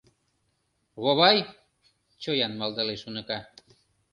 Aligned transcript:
—Вовай,— 1.03 1.37
чоян 2.21 2.53
малдалеш 2.59 3.01
уныка. 3.07 3.39